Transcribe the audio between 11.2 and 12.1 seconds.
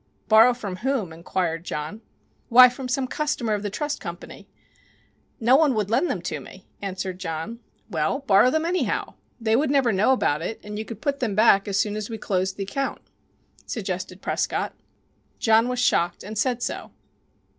back as soon as